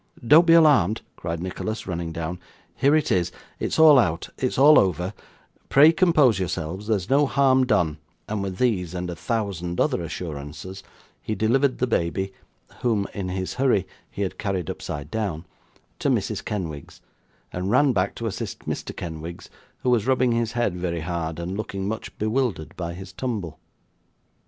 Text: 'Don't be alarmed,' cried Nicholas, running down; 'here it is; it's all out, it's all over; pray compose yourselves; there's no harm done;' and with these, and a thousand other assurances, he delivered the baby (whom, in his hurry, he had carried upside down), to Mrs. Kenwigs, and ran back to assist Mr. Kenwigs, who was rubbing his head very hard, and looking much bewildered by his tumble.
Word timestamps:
'Don't 0.25 0.47
be 0.47 0.53
alarmed,' 0.53 1.01
cried 1.15 1.39
Nicholas, 1.43 1.85
running 1.85 2.11
down; 2.11 2.39
'here 2.73 2.95
it 2.95 3.11
is; 3.11 3.31
it's 3.59 3.77
all 3.77 3.99
out, 3.99 4.29
it's 4.35 4.57
all 4.57 4.79
over; 4.79 5.13
pray 5.69 5.91
compose 5.91 6.39
yourselves; 6.39 6.87
there's 6.87 7.07
no 7.07 7.27
harm 7.27 7.67
done;' 7.67 7.99
and 8.27 8.41
with 8.41 8.57
these, 8.57 8.95
and 8.95 9.11
a 9.11 9.15
thousand 9.15 9.79
other 9.79 10.01
assurances, 10.01 10.81
he 11.21 11.35
delivered 11.35 11.77
the 11.77 11.85
baby 11.85 12.33
(whom, 12.79 13.05
in 13.13 13.29
his 13.29 13.53
hurry, 13.61 13.85
he 14.09 14.23
had 14.23 14.39
carried 14.39 14.71
upside 14.71 15.11
down), 15.11 15.45
to 15.99 16.09
Mrs. 16.09 16.43
Kenwigs, 16.43 16.99
and 17.53 17.69
ran 17.69 17.93
back 17.93 18.15
to 18.15 18.25
assist 18.25 18.61
Mr. 18.61 18.97
Kenwigs, 18.97 19.51
who 19.83 19.91
was 19.91 20.07
rubbing 20.07 20.31
his 20.31 20.53
head 20.53 20.75
very 20.75 21.01
hard, 21.01 21.37
and 21.37 21.55
looking 21.55 21.87
much 21.87 22.17
bewildered 22.17 22.75
by 22.75 22.93
his 22.95 23.13
tumble. 23.13 23.59